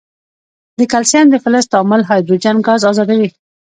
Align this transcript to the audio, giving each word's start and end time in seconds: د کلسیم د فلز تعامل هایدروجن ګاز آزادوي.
د 0.79 0.81
کلسیم 0.91 1.25
د 1.31 1.35
فلز 1.43 1.65
تعامل 1.73 2.01
هایدروجن 2.09 2.57
ګاز 2.67 2.81
آزادوي. 2.91 3.29